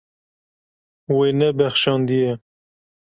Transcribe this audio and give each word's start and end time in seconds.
Wê 1.15 1.27
nebexşandiye. 1.39 2.31